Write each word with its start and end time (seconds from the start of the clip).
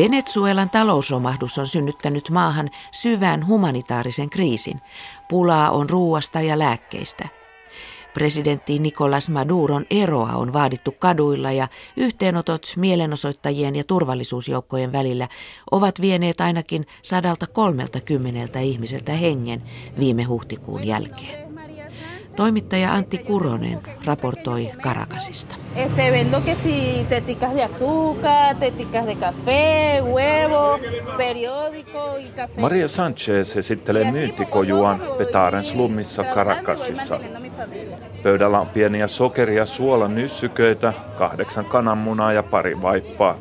Venezuelan 0.00 0.70
talousromahdus 0.70 1.58
on 1.58 1.66
synnyttänyt 1.66 2.30
maahan 2.30 2.70
syvän 2.92 3.46
humanitaarisen 3.46 4.30
kriisin. 4.30 4.80
Pulaa 5.28 5.70
on 5.70 5.90
ruuasta 5.90 6.40
ja 6.40 6.58
lääkkeistä. 6.58 7.28
Presidentti 8.14 8.78
Nicolas 8.78 9.30
Maduron 9.30 9.86
eroa 9.90 10.32
on 10.32 10.52
vaadittu 10.52 10.92
kaduilla 10.98 11.52
ja 11.52 11.68
yhteenotot 11.96 12.72
mielenosoittajien 12.76 13.76
ja 13.76 13.84
turvallisuusjoukkojen 13.84 14.92
välillä 14.92 15.28
ovat 15.70 16.00
vieneet 16.00 16.40
ainakin 16.40 16.86
sadalta 17.02 17.46
kolmelta 17.46 18.00
kymmeneltä 18.00 18.60
ihmiseltä 18.60 19.12
hengen 19.12 19.62
viime 19.98 20.22
huhtikuun 20.22 20.86
jälkeen. 20.86 21.49
Toimittaja 22.40 22.92
Antti 22.92 23.18
Kuronen 23.18 23.78
raportoi 24.04 24.70
Karakasista. 24.82 25.54
Este, 25.76 26.10
vendo 26.10 26.40
que 26.44 26.54
si 26.54 27.06
teticas 27.08 27.54
de 27.54 27.62
azúcar, 27.62 28.56
teticas 28.56 29.06
de 29.06 29.14
café, 29.14 30.00
huevo, 30.02 30.78
periódico 31.16 32.18
y 32.18 32.30
café. 32.36 32.60
Maria 32.60 32.88
Sanchez 32.88 33.56
esittelee 33.56 34.10
myyntikojuaan 34.10 35.02
Petaren 35.18 35.64
slummissa 35.64 36.24
Karakasissa. 36.24 37.20
Pöydällä 38.22 38.60
on 38.60 38.68
pieniä 38.68 39.06
sokeria, 39.06 39.64
suolan 39.64 40.14
nyssyköitä, 40.14 40.92
kahdeksan 41.18 41.64
kananmunaa 41.64 42.32
ja 42.32 42.42
pari 42.42 42.82
vaippaa. 42.82 43.36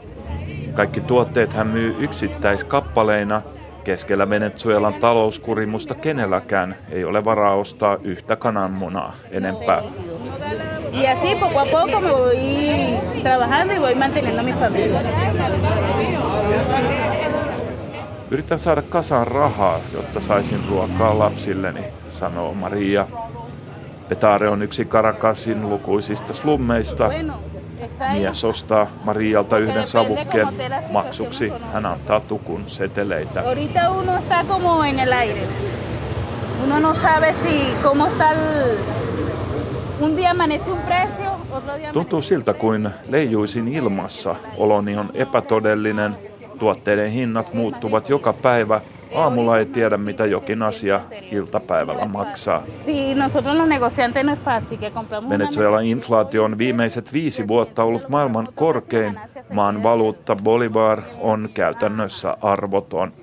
Kaikki 0.73 1.02
tuotteet 1.02 1.53
hän 1.53 1.67
myy 1.67 1.95
yksittäiskappaleina– 1.99 3.41
Keskellä 3.89 4.29
Venezuelan 4.29 4.93
talouskurimusta 4.93 5.95
kenelläkään 5.95 6.75
ei 6.91 7.05
ole 7.05 7.25
varaa 7.25 7.55
ostaa 7.55 7.97
yhtä 8.03 8.35
kananmunaa 8.35 9.15
enempää. 9.31 9.81
Y 10.93 11.07
así 11.07 11.35
poco 11.39 11.59
a 11.59 11.65
poco 11.65 12.01
me 12.01 12.11
voy 12.11 12.37
trabajando 13.23 13.73
y 13.73 13.79
voy 13.79 13.95
manteniendo 13.95 14.43
mi 14.43 14.53
familia. 14.53 15.01
Yritän 18.31 18.59
saada 18.59 18.81
kasaan 18.81 19.27
rahaa, 19.27 19.79
jotta 19.93 20.19
saisin 20.19 20.61
ruokaa 20.69 21.19
lapsilleni, 21.19 21.83
sanoo 22.09 22.53
Maria. 22.53 23.07
Petare 24.09 24.49
on 24.49 24.61
yksi 24.61 24.85
Karakasin 24.85 25.69
lukuisista 25.69 26.33
slummeista, 26.33 27.09
Mies 28.13 28.45
ostaa 28.45 28.88
Marialta 29.03 29.58
yhden 29.58 29.85
savukkeen 29.85 30.47
maksuksi. 30.91 31.53
Hän 31.73 31.86
antaa 31.86 32.19
tukun 32.19 32.63
seteleitä. 32.67 33.39
Ahorita 33.39 33.89
uno 33.89 34.17
está 34.17 34.44
como 34.47 34.83
en 34.83 34.99
el 34.99 35.13
aire. 35.13 35.47
Uno 36.63 36.80
no 36.80 36.95
sabe 36.95 37.33
si 37.33 37.73
cómo 37.83 38.08
está 38.08 38.31
el... 38.31 38.77
Un 39.99 40.16
día 40.16 40.31
amanece 40.31 40.71
un 40.71 40.80
precio, 40.80 41.31
otro 41.52 41.77
día 41.77 41.94
Tuntuu 41.94 42.21
siltä 42.21 42.53
kuin 42.53 42.89
leijuisin 43.09 43.67
ilmassa. 43.67 44.36
Oloni 44.58 44.97
on 44.97 45.09
epätodellinen. 45.14 46.16
Tuotteiden 46.59 47.11
hinnat 47.11 47.53
muuttuvat 47.53 48.09
joka 48.09 48.33
päivä 48.33 48.81
Aamulla 49.15 49.57
ei 49.57 49.65
tiedä, 49.65 49.97
mitä 49.97 50.25
jokin 50.25 50.61
asia 50.61 51.02
iltapäivällä 51.31 52.05
maksaa. 52.05 52.63
Venezuelan 55.29 55.85
inflaatio 55.85 56.43
on 56.43 56.57
viimeiset 56.57 57.13
viisi 57.13 57.47
vuotta 57.47 57.83
ollut 57.83 58.09
maailman 58.09 58.47
korkein. 58.55 59.19
Maan 59.53 59.83
valuutta 59.83 60.36
Bolivar 60.36 61.02
on 61.20 61.49
käytännössä 61.53 62.37
arvoton. 62.42 63.14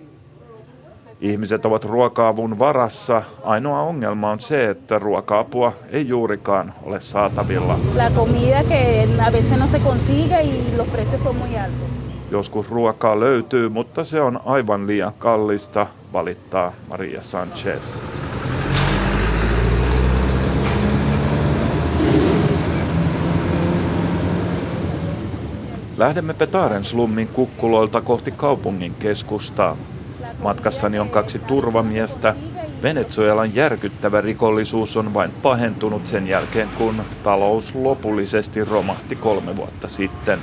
Ihmiset 1.20 1.66
ovat 1.66 1.84
ruoka-avun 1.84 2.58
varassa. 2.58 3.22
Ainoa 3.44 3.80
ongelma 3.80 4.30
on 4.30 4.41
se, 4.41 4.70
että 4.70 4.98
ruoka-apua 4.98 5.72
ei 5.91 6.08
juurikaan 6.08 6.72
ole 6.82 7.00
saatavilla. 7.00 7.78
La 7.94 8.10
comida 8.10 8.64
que 8.68 9.08
a 9.26 9.32
veces 9.32 9.58
no 9.58 9.66
se 9.66 9.78
consigue 9.78 10.42
y 10.42 10.76
los 10.76 10.86
precios 10.88 11.22
son 11.22 11.36
muy 11.36 11.56
altos. 11.56 11.95
Joskus 12.31 12.70
ruokaa 12.70 13.20
löytyy, 13.20 13.69
mutta 13.69 14.04
se 14.04 14.20
on 14.20 14.41
aivan 14.44 14.87
liian 14.87 15.12
kallista, 15.19 15.87
valittaa 16.12 16.72
Maria 16.88 17.22
Sanchez. 17.22 17.97
Lähdemme 25.97 26.34
Petaren 26.34 26.84
slummin 26.84 27.28
kukkuloilta 27.28 28.00
kohti 28.00 28.31
kaupungin 28.31 28.94
keskustaa. 28.94 29.76
Matkassani 30.42 30.98
on 30.98 31.09
kaksi 31.09 31.38
turvamiestä. 31.38 32.34
Venezuelan 32.82 33.54
järkyttävä 33.54 34.20
rikollisuus 34.20 34.97
on 34.97 35.15
vain 35.15 35.31
pahentunut 35.42 36.06
sen 36.06 36.26
jälkeen, 36.26 36.69
kun 36.78 37.03
talous 37.22 37.75
lopullisesti 37.75 38.65
romahti 38.65 39.16
kolme 39.16 39.56
vuotta 39.56 39.88
sitten. 39.88 40.38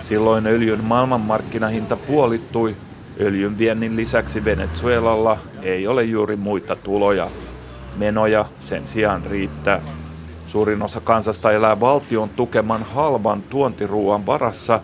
Silloin 0.00 0.46
öljyn 0.46 0.84
maailmanmarkkinahinta 0.84 1.96
puolittui. 1.96 2.76
Öljyn 3.20 3.58
viennin 3.58 3.96
lisäksi 3.96 4.44
Venezuelalla 4.44 5.38
ei 5.62 5.86
ole 5.86 6.04
juuri 6.04 6.36
muita 6.36 6.76
tuloja. 6.76 7.28
Menoja 7.96 8.44
sen 8.58 8.86
sijaan 8.86 9.22
riittää. 9.30 9.80
Suurin 10.46 10.82
osa 10.82 11.00
kansasta 11.00 11.52
elää 11.52 11.80
valtion 11.80 12.28
tukeman 12.28 12.82
halvan 12.82 13.42
tuontiruuan 13.42 14.26
varassa. 14.26 14.80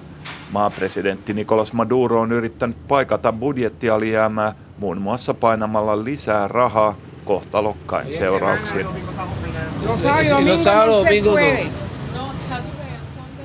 Maapresidentti 0.52 1.34
Nicolas 1.34 1.72
Maduro 1.72 2.20
on 2.20 2.32
yrittänyt 2.32 2.88
paikata 2.88 3.32
budjettialijäämää 3.32 4.52
muun 4.78 4.98
muassa 4.98 5.34
painamalla 5.34 6.04
lisää 6.04 6.48
rahaa 6.48 6.94
kohtalokkain 7.24 8.12
seurauksin. 8.12 8.86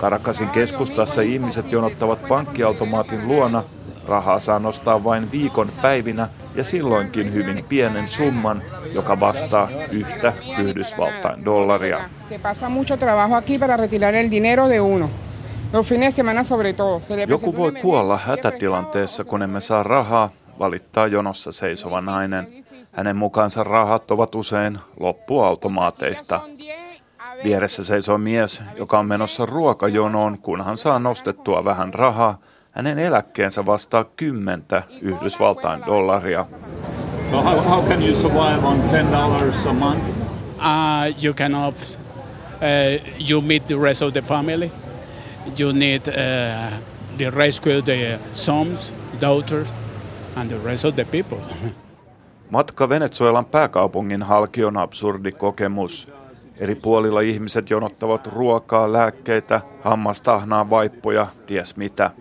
Karakasin 0.01 0.49
keskustassa 0.49 1.21
ihmiset 1.21 1.71
jonottavat 1.71 2.27
pankkiautomaatin 2.27 3.27
luona. 3.27 3.63
Rahaa 4.07 4.39
saa 4.39 4.59
nostaa 4.59 5.03
vain 5.03 5.31
viikon 5.31 5.71
päivinä 5.81 6.27
ja 6.55 6.63
silloinkin 6.63 7.33
hyvin 7.33 7.65
pienen 7.69 8.07
summan, 8.07 8.61
joka 8.93 9.19
vastaa 9.19 9.69
yhtä 9.91 10.33
Yhdysvaltain 10.59 11.45
dollaria. 11.45 11.99
Joku 17.27 17.55
voi 17.55 17.71
kuolla 17.71 18.17
hätätilanteessa, 18.17 19.23
kun 19.23 19.43
emme 19.43 19.61
saa 19.61 19.83
rahaa, 19.83 20.29
valittaa 20.59 21.07
jonossa 21.07 21.51
seisova 21.51 22.01
nainen. 22.01 22.47
Hänen 22.93 23.17
mukaansa 23.17 23.63
rahat 23.63 24.11
ovat 24.11 24.35
usein 24.35 24.79
loppuautomaateista. 24.99 26.41
Vieressä 27.43 27.83
seisoo 27.83 28.17
mies, 28.17 28.63
joka 28.77 28.99
on 28.99 29.05
menossa 29.05 29.45
ruokajonoon, 29.45 30.37
kunhan 30.41 30.77
saa 30.77 30.99
nostettua 30.99 31.65
vähän 31.65 31.93
rahaa. 31.93 32.39
Hänen 32.71 32.99
eläkkeensä 32.99 33.65
vastaa 33.65 34.03
kymmentä 34.03 34.83
Yhdysvaltain 35.01 35.85
dollaria. 35.85 36.45
So 37.29 37.41
how, 37.41 37.61
how 37.61 37.87
can 37.87 38.03
you 38.03 38.15
survive 38.15 38.67
on 38.67 38.81
$10 38.89 39.69
a 39.69 39.73
month? 39.73 40.03
Uh, 40.57 41.23
you 41.23 41.33
cannot. 41.33 41.75
Uh, 42.61 43.29
you 43.29 43.41
meet 43.41 43.67
the 43.67 43.77
rest 43.81 44.01
of 44.01 44.13
the 44.13 44.21
family. 44.21 44.71
You 45.59 45.71
need 45.71 46.01
uh, 46.07 46.71
the 47.17 47.29
rescue 47.29 47.81
the 47.81 48.19
sons, 48.33 48.93
daughters, 49.21 49.73
and 50.35 50.49
the 50.49 50.59
rest 50.59 50.85
of 50.85 50.95
the 50.95 51.05
people. 51.05 51.37
Matka 52.51 52.89
Venezuelan 52.89 53.45
pääkaupungin 53.45 54.23
halki 54.23 54.65
on 54.65 54.77
absurdi 54.77 55.31
kokemus. 55.31 56.20
Eri 56.61 56.75
puolilla 56.75 57.21
ihmiset 57.21 57.69
jonottavat 57.69 58.27
ruokaa, 58.27 58.93
lääkkeitä, 58.93 59.61
hammastahnaa, 59.83 60.69
vaippoja, 60.69 61.27
ties 61.45 61.77
mitä. 61.77 62.11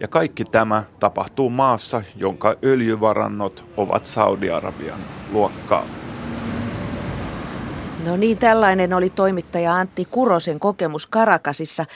Ja 0.00 0.08
kaikki 0.08 0.44
tämä 0.44 0.82
tapahtuu 1.00 1.50
maassa, 1.50 2.02
jonka 2.16 2.54
öljyvarannot 2.64 3.64
ovat 3.76 4.06
Saudi-Arabian 4.06 5.00
luokkaa. 5.32 5.84
No 8.04 8.16
niin, 8.16 8.38
tällainen 8.38 8.94
oli 8.94 9.10
toimittaja 9.10 9.74
Antti 9.74 10.04
Kurosen 10.04 10.60
kokemus 10.60 11.06
Karakasissa. 11.06 11.86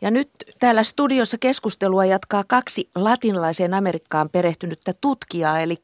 Ja 0.00 0.10
nyt 0.10 0.30
täällä 0.58 0.82
studiossa 0.82 1.38
keskustelua 1.38 2.04
jatkaa 2.04 2.44
kaksi 2.44 2.88
latinalaiseen 2.94 3.74
Amerikkaan 3.74 4.28
perehtynyttä 4.30 4.94
tutkijaa, 5.00 5.60
eli 5.60 5.76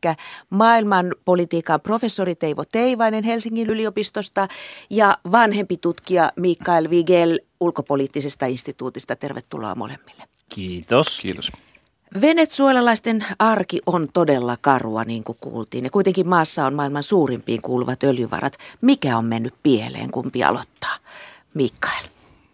maailman 0.51 1.15
politiikan 1.25 1.81
professori 1.81 2.35
Teivo 2.35 2.65
Teivainen 2.73 3.25
Helsingin 3.25 3.71
yliopistosta 3.71 4.49
ja 4.91 5.19
vanhempi 5.33 5.77
tutkija 5.77 6.33
Mikael 6.37 6.91
Vigel 6.91 7.39
ulkopoliittisesta 7.61 8.47
instituutista. 8.47 9.17
Tervetuloa 9.17 9.75
molemmille. 9.75 10.23
Kiitos. 10.55 11.21
Kiitos. 11.23 11.53
Venezuelalaisten 12.21 13.25
arki 13.39 13.81
on 13.87 14.09
todella 14.13 14.57
karua, 14.61 15.05
niin 15.05 15.25
kuin 15.25 15.39
kuultiin, 15.41 15.85
ja 15.85 15.91
kuitenkin 15.91 16.29
maassa 16.29 16.67
on 16.67 16.75
maailman 16.75 17.03
suurimpiin 17.03 17.63
kuuluvat 17.63 18.05
öljyvarat. 18.05 18.59
Mikä 18.81 19.17
on 19.17 19.25
mennyt 19.25 19.55
pieleen, 19.63 20.11
kumpi 20.11 20.45
aloittaa? 20.45 20.97
Mikael. 21.55 22.05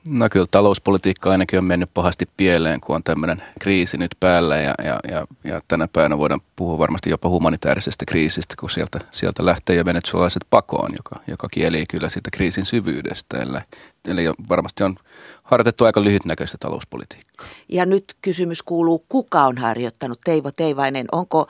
No 0.06 0.28
kyllä 0.30 0.46
talouspolitiikka 0.50 1.30
ainakin 1.30 1.58
on 1.58 1.64
mennyt 1.64 1.90
pahasti 1.94 2.28
pieleen, 2.36 2.80
kun 2.80 2.96
on 2.96 3.02
tämmöinen 3.02 3.42
kriisi 3.60 3.98
nyt 3.98 4.10
päällä 4.20 4.56
ja, 4.56 4.74
ja, 4.84 5.00
ja, 5.10 5.26
ja 5.44 5.60
tänä 5.68 5.88
päivänä 5.92 6.18
voidaan 6.18 6.40
puhua 6.56 6.78
varmasti 6.78 7.10
jopa 7.10 7.28
humanitaarisesta 7.28 8.04
kriisistä, 8.04 8.54
kun 8.60 8.70
sieltä, 8.70 9.00
sieltä 9.10 9.44
lähtee 9.44 9.76
jo 9.76 9.84
venezuelaiset 9.84 10.44
pakoon, 10.50 10.92
joka, 10.96 11.20
joka 11.26 11.48
kieli 11.48 11.84
kyllä 11.90 12.08
siitä 12.08 12.30
kriisin 12.30 12.64
syvyydestä. 12.64 13.38
Eli, 13.38 13.58
eli 14.04 14.24
varmasti 14.48 14.84
on 14.84 14.96
harjoitettu 15.42 15.84
aika 15.84 16.04
lyhytnäköistä 16.04 16.58
talouspolitiikkaa. 16.60 17.46
Ja 17.68 17.86
nyt 17.86 18.16
kysymys 18.22 18.62
kuuluu, 18.62 19.02
kuka 19.08 19.42
on 19.42 19.58
harjoittanut 19.58 20.20
Teivo 20.24 20.50
Teivainen? 20.50 21.06
Onko 21.12 21.48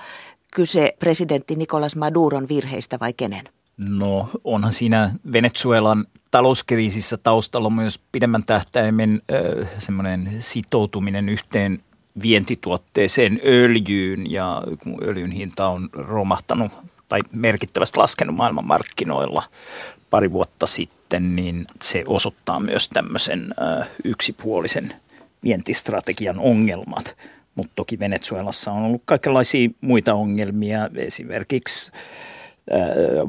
kyse 0.54 0.96
presidentti 0.98 1.56
Nicolas 1.56 1.96
Maduron 1.96 2.48
virheistä 2.48 2.98
vai 3.00 3.12
kenen? 3.12 3.55
No 3.76 4.30
onhan 4.44 4.72
siinä 4.72 5.10
Venezuelan 5.32 6.06
talouskriisissä 6.30 7.16
taustalla 7.16 7.70
myös 7.70 8.00
pidemmän 8.12 8.44
tähtäimen 8.44 9.22
äh, 9.32 9.68
semmoinen 9.78 10.28
sitoutuminen 10.40 11.28
yhteen 11.28 11.82
vientituotteeseen 12.22 13.40
öljyyn 13.44 14.30
ja 14.30 14.62
kun 14.82 14.98
öljyn 15.02 15.30
hinta 15.30 15.68
on 15.68 15.88
romahtanut 15.92 16.72
tai 17.08 17.20
merkittävästi 17.32 17.98
laskenut 17.98 18.36
maailmanmarkkinoilla 18.36 19.42
pari 20.10 20.32
vuotta 20.32 20.66
sitten, 20.66 21.36
niin 21.36 21.66
se 21.82 22.04
osoittaa 22.06 22.60
myös 22.60 22.88
tämmöisen 22.88 23.54
yksipuolisen 24.04 24.92
vientistrategian 25.44 26.38
ongelmat. 26.38 27.16
Mutta 27.54 27.72
toki 27.74 27.98
Venezuelassa 27.98 28.72
on 28.72 28.82
ollut 28.82 29.02
kaikenlaisia 29.04 29.68
muita 29.80 30.14
ongelmia, 30.14 30.90
esimerkiksi 30.94 31.92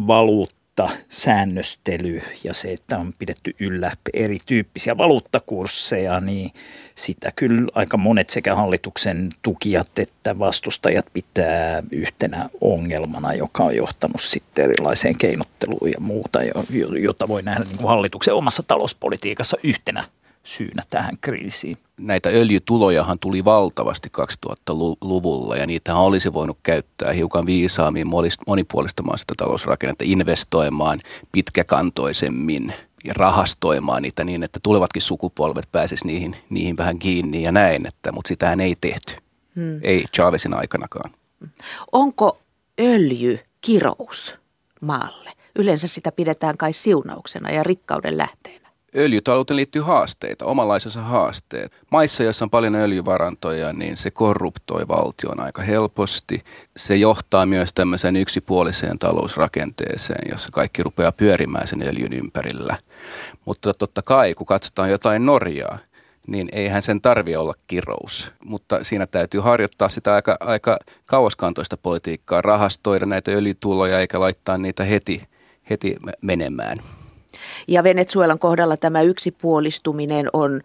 valuutta, 0.08 0.90
säännöstely 1.10 2.22
ja 2.44 2.54
se, 2.54 2.74
että 2.74 2.98
on 2.98 3.14
pidetty 3.20 3.56
yllä 3.60 3.92
erityyppisiä 4.14 4.98
valuuttakursseja, 4.98 6.20
niin 6.20 6.52
sitä 6.96 7.32
kyllä 7.36 7.72
aika 7.76 7.98
monet 7.98 8.30
sekä 8.30 8.56
hallituksen 8.56 9.30
tukijat 9.42 10.00
että 10.00 10.40
vastustajat 10.40 11.06
pitää 11.14 11.84
yhtenä 11.92 12.50
ongelmana, 12.62 13.34
joka 13.34 13.64
on 13.64 13.76
johtanut 13.76 14.22
sitten 14.22 14.66
erilaiseen 14.66 15.18
keinotteluun 15.18 15.92
ja 15.92 16.00
muuta, 16.00 16.40
jota 17.02 17.28
voi 17.28 17.42
nähdä 17.42 17.64
niin 17.64 17.78
kuin 17.78 17.90
hallituksen 17.90 18.34
omassa 18.34 18.64
talouspolitiikassa 18.68 19.58
yhtenä 19.64 20.04
syynä 20.48 20.84
tähän 20.90 21.18
kriisiin. 21.22 21.78
Näitä 21.98 22.30
öljytulojahan 22.30 23.20
tuli 23.20 23.46
valtavasti 23.46 24.10
2000-luvulla 24.18 25.56
ja 25.56 25.68
niitä 25.68 25.96
olisi 25.96 26.34
voinut 26.34 26.58
käyttää 26.64 27.12
hiukan 27.14 27.46
viisaammin 27.46 28.08
monipuolistamaan 28.48 29.18
sitä 29.18 29.34
talousrakennetta, 29.38 30.04
investoimaan 30.08 31.00
pitkäkantoisemmin 31.32 32.74
ja 33.04 33.14
rahastoimaan 33.14 34.02
niitä 34.02 34.24
niin, 34.24 34.44
että 34.44 34.60
tulevatkin 34.64 35.02
sukupolvet 35.02 35.72
pääsisi 35.72 36.08
niihin, 36.08 36.36
niihin 36.50 36.78
vähän 36.78 37.00
kiinni 37.00 37.44
ja 37.44 37.52
näin, 37.52 37.88
että, 37.88 38.12
mutta 38.12 38.28
sitähän 38.28 38.60
ei 38.60 38.76
tehty. 38.82 39.14
Hmm. 39.56 39.80
Ei 39.84 40.06
Chavezin 40.16 40.54
aikanakaan. 40.54 41.12
Onko 41.92 42.40
öljy 42.80 43.40
kirous 43.62 44.36
maalle? 44.82 45.32
Yleensä 45.56 45.88
sitä 45.88 46.12
pidetään 46.12 46.58
kai 46.58 46.74
siunauksena 46.74 47.52
ja 47.52 47.64
rikkauden 47.64 48.18
lähteenä 48.18 48.67
öljytalouteen 48.96 49.56
liittyy 49.56 49.82
haasteita, 49.82 50.46
omanlaisensa 50.46 51.02
haasteet. 51.02 51.72
Maissa, 51.92 52.24
joissa 52.24 52.46
on 52.46 52.50
paljon 52.50 52.76
öljyvarantoja, 52.76 53.74
niin 53.74 53.98
se 53.98 54.12
korruptoi 54.12 54.88
valtion 54.88 55.40
aika 55.40 55.62
helposti. 55.62 56.44
Se 56.78 56.96
johtaa 56.96 57.46
myös 57.46 57.74
tämmöiseen 57.74 58.16
yksipuoliseen 58.16 59.00
talousrakenteeseen, 59.00 60.32
jossa 60.32 60.50
kaikki 60.52 60.84
rupeaa 60.84 61.12
pyörimään 61.12 61.68
sen 61.68 61.82
öljyn 61.82 62.14
ympärillä. 62.14 62.78
Mutta 63.46 63.74
totta 63.74 64.02
kai, 64.02 64.34
kun 64.34 64.48
katsotaan 64.48 64.90
jotain 64.90 65.26
Norjaa, 65.26 65.78
niin 66.28 66.50
eihän 66.52 66.82
sen 66.82 67.02
tarvi 67.02 67.36
olla 67.36 67.54
kirous. 67.68 68.34
Mutta 68.46 68.84
siinä 68.84 69.08
täytyy 69.08 69.40
harjoittaa 69.40 69.90
sitä 69.90 70.14
aika, 70.14 70.38
aika 70.40 70.78
kauaskantoista 71.06 71.78
politiikkaa, 71.78 72.42
rahastoida 72.42 73.06
näitä 73.06 73.32
öljytuloja 73.32 74.00
eikä 74.00 74.20
laittaa 74.20 74.58
niitä 74.58 74.84
heti, 74.84 75.24
heti 75.70 75.96
menemään. 76.22 76.78
Ja 77.68 77.84
Venezuelan 77.84 78.40
kohdalla 78.40 78.78
tämä 78.78 79.02
yksipuolistuminen 79.02 80.30
on 80.34 80.62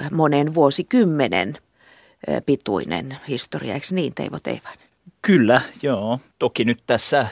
äh, 0.00 0.10
monen 0.10 0.54
vuosikymmenen 0.54 1.54
äh, 2.28 2.42
pituinen 2.46 3.16
historia, 3.28 3.74
eikö 3.74 3.86
niin 3.90 4.14
Teivo 4.14 4.38
Teivainen? 4.42 4.84
Kyllä, 5.22 5.60
joo. 5.82 6.18
Toki 6.38 6.64
nyt 6.64 6.82
tässä 6.86 7.26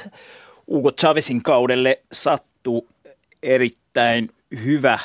Hugo 0.67 0.93
Chavezin 0.93 1.43
kaudelle 1.43 2.01
sattuu 2.13 2.89
erittäin 3.43 4.31
hyvä 4.65 4.99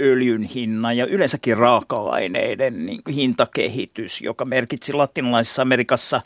öljyn 0.00 0.42
hinnan 0.42 0.96
ja 0.96 1.06
yleensäkin 1.06 1.56
raaka-aineiden 1.56 2.86
niin 2.86 3.02
hintakehitys, 3.14 4.20
joka 4.20 4.44
merkitsi 4.44 4.92
latinalaisessa 4.92 5.62
Amerikassa, 5.62 6.20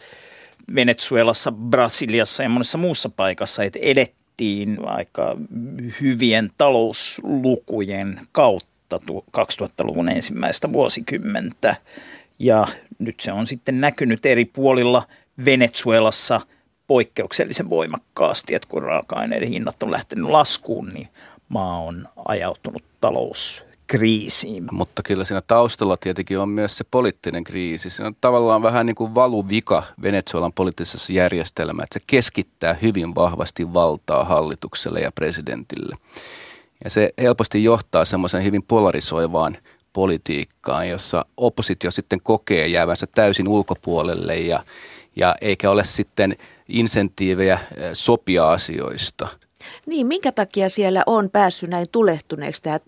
Venezuelassa, 0.74 1.52
Brasiliassa 1.52 2.42
ja 2.42 2.48
monessa 2.48 2.78
muussa 2.78 3.08
paikassa, 3.08 3.64
että 3.64 3.78
edettiin 3.82 4.23
elettiin 4.34 4.78
aika 4.86 5.36
hyvien 6.00 6.50
talouslukujen 6.58 8.20
kautta 8.32 9.00
2000-luvun 9.36 10.08
ensimmäistä 10.08 10.72
vuosikymmentä. 10.72 11.76
Ja 12.38 12.66
nyt 12.98 13.20
se 13.20 13.32
on 13.32 13.46
sitten 13.46 13.80
näkynyt 13.80 14.26
eri 14.26 14.44
puolilla 14.44 15.02
Venezuelassa 15.44 16.40
poikkeuksellisen 16.86 17.70
voimakkaasti, 17.70 18.54
että 18.54 18.68
kun 18.68 18.82
raaka-aineiden 18.82 19.48
hinnat 19.48 19.82
on 19.82 19.90
lähtenyt 19.90 20.30
laskuun, 20.30 20.88
niin 20.88 21.08
maa 21.48 21.78
on 21.78 22.08
ajautunut 22.28 22.84
talous 23.00 23.64
kriisiin. 23.86 24.68
Mutta 24.70 25.02
kyllä 25.02 25.24
siinä 25.24 25.42
taustalla 25.46 25.96
tietenkin 25.96 26.38
on 26.38 26.48
myös 26.48 26.76
se 26.76 26.84
poliittinen 26.90 27.44
kriisi. 27.44 27.90
Se 27.90 28.04
on 28.04 28.16
tavallaan 28.20 28.62
vähän 28.62 28.86
niin 28.86 28.96
kuin 28.96 29.14
valuvika 29.14 29.82
Venezuelan 30.02 30.52
poliittisessa 30.52 31.12
järjestelmässä, 31.12 31.84
että 31.84 31.98
se 31.98 32.04
keskittää 32.06 32.74
hyvin 32.82 33.14
vahvasti 33.14 33.74
valtaa 33.74 34.24
hallitukselle 34.24 35.00
ja 35.00 35.12
presidentille. 35.12 35.96
Ja 36.84 36.90
se 36.90 37.10
helposti 37.18 37.64
johtaa 37.64 38.04
semmoisen 38.04 38.44
hyvin 38.44 38.62
polarisoivaan 38.62 39.56
politiikkaan, 39.92 40.88
jossa 40.88 41.26
oppositio 41.36 41.90
sitten 41.90 42.20
kokee 42.20 42.66
jäävänsä 42.66 43.06
täysin 43.14 43.48
ulkopuolelle 43.48 44.36
ja, 44.36 44.64
ja 45.16 45.34
eikä 45.40 45.70
ole 45.70 45.84
sitten 45.84 46.36
insentiivejä 46.68 47.58
eh, 47.76 47.90
sopia 47.92 48.50
asioista. 48.50 49.28
Niin, 49.86 50.06
minkä 50.06 50.32
takia 50.32 50.68
siellä 50.68 51.02
on 51.06 51.30
päässyt 51.30 51.70
näin 51.70 51.86
tulehtuneeksi 51.92 52.62
tämä 52.62 52.80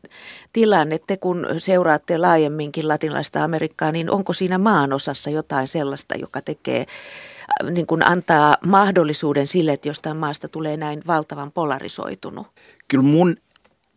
tilanne? 0.53 0.99
Te 1.07 1.17
kun 1.17 1.47
seuraatte 1.59 2.19
laajemminkin 2.19 2.89
latinalaista 2.89 3.45
Amerikkaa, 3.45 3.93
niin 3.93 4.11
onko 4.11 4.33
siinä 4.33 4.59
maanosassa 4.59 5.31
jotain 5.31 5.69
sellaista, 5.69 6.15
joka 6.15 6.43
tekee, 6.43 6.81
äh, 6.81 7.71
niin 7.71 7.87
kuin 7.87 8.07
antaa 8.07 8.57
mahdollisuuden 8.67 9.47
sille, 9.47 9.73
että 9.73 9.89
jostain 9.89 10.17
maasta 10.17 10.49
tulee 10.49 10.77
näin 10.77 11.03
valtavan 11.07 11.53
polarisoitunut? 11.53 12.47
Kyllä 12.89 13.05
mun 13.05 13.37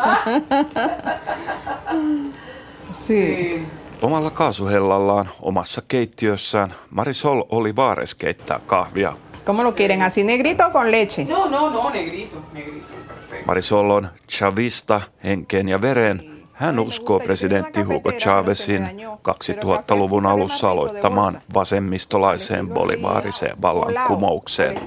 sí. 3.07 3.61
Omalla 4.01 4.29
kaasuhellallaan 4.29 5.29
omassa 5.41 5.81
keittiössään 5.87 6.73
Marisol 6.89 7.43
oli 7.49 7.75
vaares 7.75 8.15
keittää 8.15 8.59
kahvia. 8.65 9.13
¿Cómo 9.45 9.63
lo 9.63 9.71
quieren? 9.71 10.01
¿Así 10.01 10.23
negrito 10.23 10.67
o 10.67 10.71
con 10.71 10.91
leche? 10.91 11.25
No, 11.25 11.49
no, 11.49 11.69
no, 11.69 11.89
negrito, 11.89 12.37
negrito. 12.53 13.10
Marisol 13.45 13.89
on 13.89 14.07
chavista 14.29 15.01
henkeen 15.23 15.69
ja 15.69 15.81
vereen. 15.81 16.31
Hän 16.53 16.79
uskoo 16.79 17.19
presidentti 17.19 17.81
Hugo 17.81 18.11
Chavezin 18.11 18.87
2000-luvun 19.29 20.25
alussa 20.25 20.69
aloittamaan 20.69 21.41
vasemmistolaiseen 21.53 22.69
bolivaariseen 22.69 23.61
vallankumoukseen. 23.61 24.79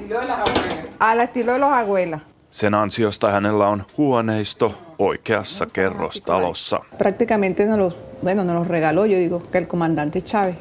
Sen 2.50 2.74
ansiosta 2.74 3.32
hänellä 3.32 3.68
on 3.68 3.82
huoneisto 3.96 4.74
oikeassa 4.98 5.66
kerrostalossa. 5.66 6.80
Prácticamente 6.98 7.76
los, 7.76 7.96
bueno, 8.22 8.54
los 8.54 8.68
regaló, 8.68 9.04
yo 9.04 9.18
digo, 9.18 9.42
que 9.52 9.58
el 9.58 9.66
comandante 9.66 10.20
Chávez. 10.20 10.54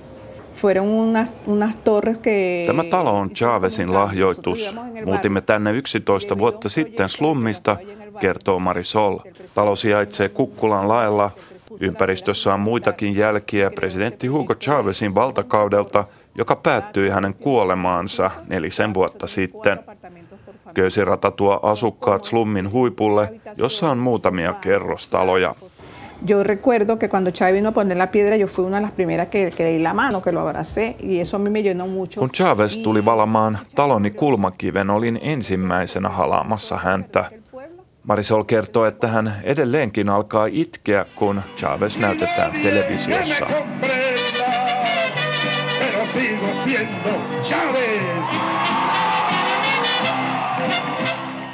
Tämä 2.67 2.83
talo 2.83 3.17
on 3.17 3.29
Chavezin 3.29 3.93
lahjoitus. 3.93 4.75
Muutimme 5.05 5.41
tänne 5.41 5.71
11 5.71 6.37
vuotta 6.37 6.69
sitten 6.69 7.09
slummista, 7.09 7.77
kertoo 8.19 8.59
Marisol. 8.59 9.19
Talo 9.55 9.75
sijaitsee 9.75 10.29
Kukkulan 10.29 10.87
laella. 10.87 11.31
Ympäristössä 11.79 12.53
on 12.53 12.59
muitakin 12.59 13.15
jälkiä 13.15 13.71
presidentti 13.71 14.27
Hugo 14.27 14.55
Chavezin 14.55 15.15
valtakaudelta, 15.15 16.03
joka 16.35 16.55
päättyi 16.55 17.09
hänen 17.09 17.33
kuolemaansa 17.33 18.31
nelisen 18.47 18.93
vuotta 18.93 19.27
sitten. 19.27 19.79
Köysirata 20.73 21.31
tuo 21.31 21.59
asukkaat 21.63 22.25
slummin 22.25 22.71
huipulle, 22.71 23.41
jossa 23.57 23.89
on 23.89 23.97
muutamia 23.97 24.53
kerrostaloja. 24.53 25.55
Yo 26.25 26.43
recuerdo 26.43 26.97
que 26.97 27.09
cuando 27.09 27.31
Chávez 27.31 27.53
vino 27.55 27.69
a 27.69 27.71
poner 27.73 27.97
la 27.97 28.09
piedra, 28.11 28.37
yo 28.37 28.47
fui 28.47 28.63
una 28.63 28.77
de 28.77 28.83
las 28.83 28.91
primeras 28.91 29.27
que, 29.27 29.51
que 29.51 29.63
le 29.63 29.71
di 29.71 29.79
la 29.79 29.93
mano, 29.93 30.21
que 30.21 30.31
lo 30.31 30.39
abracé, 30.39 30.95
y 31.01 31.19
eso 31.19 31.35
a 31.35 31.39
mí 31.39 31.49
me 31.49 31.61
llenó 31.61 31.87
mucho. 31.87 32.19
Kun 32.21 32.31
Chavez 32.31 32.77
tuli 32.77 33.05
valamaan 33.05 33.59
taloni 33.75 34.11
kulmakiven, 34.11 34.89
olin 34.89 35.19
ensimmäisenä 35.21 36.09
halaamassa 36.09 36.77
häntä. 36.77 37.25
Marisol 38.03 38.43
kertoo, 38.43 38.85
että 38.85 39.07
hän 39.07 39.33
edelleenkin 39.43 40.09
alkaa 40.09 40.47
itkeä, 40.51 41.05
kun 41.15 41.41
Chavez 41.55 41.97
näytetään 41.97 42.51
televisiossa. 42.51 43.45
Pero 45.79 46.05
sigo 46.05 46.47
siendo 46.63 47.09
Chávez. 47.41 48.52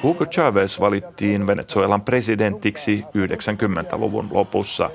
Hugo 0.04 0.26
Chavez 0.26 0.80
valittiin 0.80 1.48
Venezuelan 1.48 2.02
presidentiksi 2.02 3.06
90-luvun 3.08 4.28
lopussa. 4.32 4.90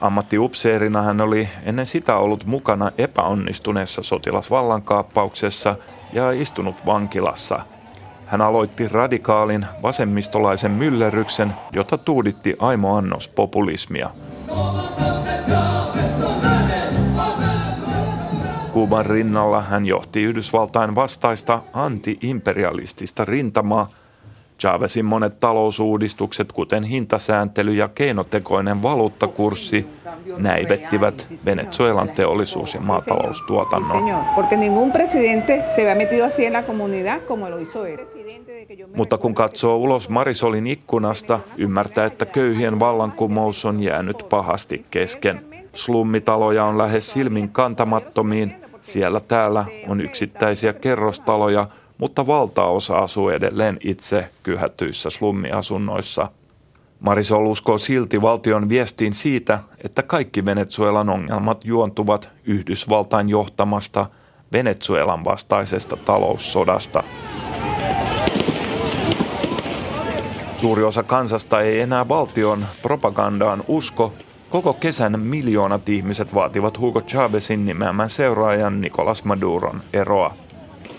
Ammattiupseerina 0.00 1.02
hän 1.02 1.20
oli 1.20 1.48
ennen 1.62 1.86
sitä 1.86 2.16
ollut 2.16 2.44
mukana 2.44 2.90
epäonnistuneessa 2.98 4.02
sotilasvallankaappauksessa 4.02 5.76
ja 6.12 6.30
istunut 6.30 6.86
vankilassa. 6.86 7.60
Hän 8.26 8.40
aloitti 8.40 8.88
radikaalin 8.88 9.66
vasemmistolaisen 9.82 10.70
myllerryksen, 10.70 11.52
jota 11.72 11.98
tuuditti 11.98 12.56
aimo 12.58 12.96
annos 12.96 13.28
populismia. 13.28 14.10
Kuuban 18.72 19.06
rinnalla 19.06 19.62
hän 19.62 19.86
johti 19.86 20.22
Yhdysvaltain 20.22 20.94
vastaista 20.94 21.62
anti-imperialistista 21.72 23.24
rintamaa. 23.24 23.88
Chavezin 24.60 25.04
monet 25.04 25.40
talousuudistukset, 25.40 26.52
kuten 26.52 26.82
hintasääntely 26.82 27.72
ja 27.72 27.88
keinotekoinen 27.88 28.82
valuuttakurssi, 28.82 29.86
näivettivät 30.36 31.26
Venezuelan 31.44 32.08
teollisuus- 32.08 32.74
ja 32.74 32.80
maataloustuotannon. 32.80 34.04
Mutta 38.96 39.18
kun 39.18 39.34
katsoo 39.34 39.76
ulos 39.76 40.08
Marisolin 40.08 40.66
ikkunasta, 40.66 41.40
ymmärtää, 41.56 42.06
että 42.06 42.26
köyhien 42.26 42.80
vallankumous 42.80 43.64
on 43.64 43.82
jäänyt 43.82 44.26
pahasti 44.28 44.84
kesken. 44.90 45.44
Slummitaloja 45.72 46.64
on 46.64 46.78
lähes 46.78 47.12
silmin 47.12 47.48
kantamattomiin. 47.48 48.52
Siellä 48.82 49.20
täällä 49.20 49.64
on 49.88 50.00
yksittäisiä 50.00 50.72
kerrostaloja, 50.72 51.68
mutta 51.98 52.26
valtaosa 52.26 52.98
asuu 52.98 53.28
edelleen 53.28 53.78
itse 53.84 54.28
kyhätyissä 54.42 55.10
slummiasunnoissa. 55.10 56.28
Marisol 57.00 57.46
uskoo 57.46 57.78
silti 57.78 58.22
valtion 58.22 58.68
viestiin 58.68 59.14
siitä, 59.14 59.58
että 59.84 60.02
kaikki 60.02 60.44
Venezuelan 60.44 61.10
ongelmat 61.10 61.64
juontuvat 61.64 62.30
Yhdysvaltain 62.44 63.28
johtamasta 63.28 64.06
Venezuelan 64.52 65.24
vastaisesta 65.24 65.96
taloussodasta. 65.96 67.02
Suuri 70.56 70.82
osa 70.82 71.02
kansasta 71.02 71.60
ei 71.60 71.80
enää 71.80 72.08
valtion 72.08 72.66
propagandaan 72.82 73.64
usko. 73.68 74.12
Koko 74.50 74.72
kesän 74.72 75.20
miljoonat 75.20 75.88
ihmiset 75.88 76.34
vaativat 76.34 76.78
Hugo 76.78 77.00
Chavezin 77.00 77.64
nimeämän 77.64 78.10
seuraajan 78.10 78.80
Nicolas 78.80 79.24
Maduron 79.24 79.82
eroa. 79.92 80.34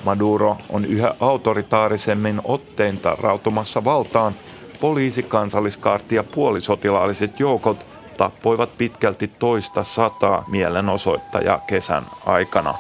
Maduro 0.04 0.58
on 0.70 0.86
yhä 0.86 1.16
autoritaarisemmin 1.20 2.42
ottein 2.44 3.00
tarrautumassa 3.00 3.84
valtaan. 3.84 4.36
Poliisi, 4.80 5.24
kansalliskaarti 5.24 6.16
ja 6.16 6.24
puolisotilaalliset 6.24 7.40
joukot 7.40 7.86
tappoivat 8.18 8.78
pitkälti 8.78 9.28
toista 9.28 9.84
sataa 9.84 10.46
mielenosoittajaa 10.48 11.60
kesän 11.68 12.04
aikana. 12.26 12.74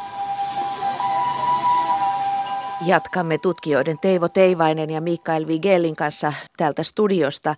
Jatkamme 2.86 3.38
tutkijoiden 3.38 4.00
Teivo 4.00 4.28
Teivainen 4.28 4.90
ja 4.90 5.02
Mikael 5.02 5.48
Vigellin 5.48 5.96
kanssa 5.96 6.34
täältä 6.58 6.84
studiosta. 6.84 7.56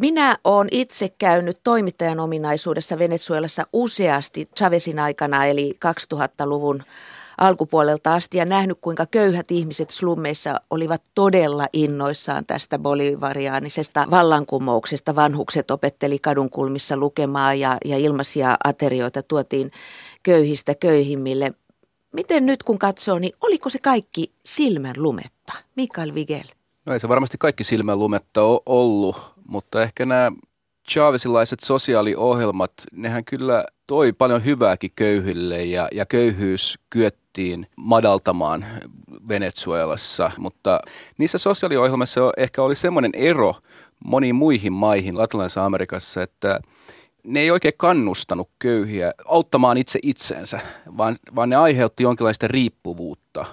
Minä 0.00 0.38
olen 0.44 0.68
itse 0.70 1.08
käynyt 1.18 1.60
toimittajan 1.64 2.20
ominaisuudessa 2.20 2.98
Venezuelassa 2.98 3.66
useasti 3.72 4.46
Chavezin 4.56 4.98
aikana, 4.98 5.46
eli 5.46 5.78
2000-luvun 6.14 6.82
alkupuolelta 7.38 8.14
asti 8.14 8.38
ja 8.38 8.44
nähnyt, 8.44 8.78
kuinka 8.80 9.06
köyhät 9.06 9.50
ihmiset 9.50 9.90
slummeissa 9.90 10.60
olivat 10.70 11.02
todella 11.14 11.66
innoissaan 11.72 12.46
tästä 12.46 12.78
bolivariaanisesta 12.78 14.06
vallankumouksesta. 14.10 15.16
Vanhukset 15.16 15.70
opetteli 15.70 16.18
kadunkulmissa 16.18 16.96
lukemaan 16.96 17.60
ja, 17.60 17.76
ja 17.84 17.96
ilmaisia 17.96 18.56
aterioita 18.64 19.22
tuotiin 19.22 19.70
köyhistä 20.22 20.74
köyhimmille. 20.74 21.52
Miten 22.12 22.46
nyt 22.46 22.62
kun 22.62 22.78
katsoo, 22.78 23.18
niin 23.18 23.32
oliko 23.40 23.70
se 23.70 23.78
kaikki 23.78 24.32
silmän 24.44 24.94
lumetta? 24.96 25.52
Mikael 25.76 26.14
Vigel. 26.14 26.44
No 26.86 26.92
ei 26.92 27.00
se 27.00 27.08
varmasti 27.08 27.38
kaikki 27.38 27.64
silmän 27.64 27.98
lumetta 27.98 28.42
ole 28.42 28.60
ollut, 28.66 29.16
mutta 29.48 29.82
ehkä 29.82 30.06
nämä 30.06 30.32
Chavezilaiset 30.88 31.60
sosiaaliohjelmat, 31.60 32.72
nehän 32.92 33.22
kyllä 33.24 33.64
toi 33.86 34.12
paljon 34.12 34.44
hyvääkin 34.44 34.90
köyhille 34.96 35.64
ja, 35.64 35.88
ja 35.92 36.06
köyhyys 36.06 36.78
kyettiin 36.90 37.66
madaltamaan 37.76 38.66
Venezuelassa, 39.28 40.30
mutta 40.38 40.80
niissä 41.18 41.38
sosiaaliohjelmissa 41.38 42.32
ehkä 42.36 42.62
oli 42.62 42.74
semmoinen 42.74 43.10
ero 43.14 43.54
moniin 44.04 44.34
muihin 44.34 44.72
maihin 44.72 45.18
Latinalaisessa 45.18 45.64
Amerikassa, 45.64 46.22
että 46.22 46.60
ne 47.24 47.40
ei 47.40 47.50
oikein 47.50 47.74
kannustanut 47.76 48.50
köyhiä 48.58 49.12
auttamaan 49.26 49.78
itse 49.78 49.98
itsensä, 50.02 50.60
vaan, 50.98 51.16
vaan 51.34 51.50
ne 51.50 51.56
aiheutti 51.56 52.02
jonkinlaista 52.02 52.48
riippuvuutta. 52.48 53.44